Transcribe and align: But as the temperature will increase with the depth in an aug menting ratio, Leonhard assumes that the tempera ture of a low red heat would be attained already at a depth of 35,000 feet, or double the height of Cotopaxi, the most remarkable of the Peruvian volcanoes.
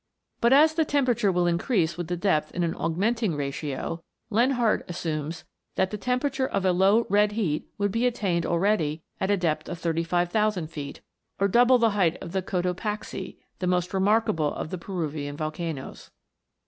But 0.39 0.51
as 0.51 0.73
the 0.73 0.83
temperature 0.83 1.31
will 1.31 1.45
increase 1.45 1.95
with 1.95 2.07
the 2.07 2.17
depth 2.17 2.55
in 2.55 2.63
an 2.63 2.73
aug 2.73 2.97
menting 2.97 3.35
ratio, 3.37 4.01
Leonhard 4.31 4.83
assumes 4.87 5.45
that 5.75 5.91
the 5.91 5.97
tempera 5.99 6.31
ture 6.31 6.47
of 6.47 6.65
a 6.65 6.71
low 6.71 7.05
red 7.07 7.33
heat 7.33 7.69
would 7.77 7.91
be 7.91 8.07
attained 8.07 8.43
already 8.43 9.03
at 9.19 9.29
a 9.29 9.37
depth 9.37 9.69
of 9.69 9.77
35,000 9.77 10.71
feet, 10.71 11.01
or 11.39 11.47
double 11.47 11.77
the 11.77 11.91
height 11.91 12.17
of 12.19 12.31
Cotopaxi, 12.31 13.37
the 13.59 13.67
most 13.67 13.93
remarkable 13.93 14.51
of 14.55 14.71
the 14.71 14.79
Peruvian 14.79 15.37
volcanoes. 15.37 16.09